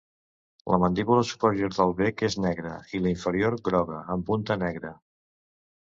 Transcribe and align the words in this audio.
La 0.73 0.79
mandíbula 0.83 1.25
superior 1.31 1.75
del 1.75 1.93
bec 2.01 2.25
és 2.29 2.37
negra 2.45 2.73
i 2.99 3.03
la 3.03 3.13
inferior 3.19 3.59
groga 3.69 4.03
amb 4.15 4.29
punta 4.31 4.59
negra. 4.67 4.95